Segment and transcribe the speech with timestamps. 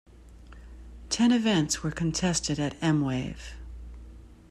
[1.09, 3.53] Ten events were contested at M-Wave.